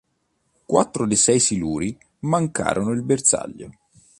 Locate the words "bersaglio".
3.03-3.69